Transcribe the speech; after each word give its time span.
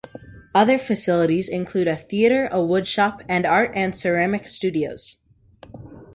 Other 0.55 0.79
facilities 0.79 1.47
include 1.47 1.87
a 1.87 1.95
theater, 1.95 2.49
a 2.51 2.59
wood 2.63 2.87
shop, 2.87 3.21
and 3.29 3.45
art 3.45 3.71
and 3.75 3.95
ceramics 3.95 4.51
studios. 4.51 5.17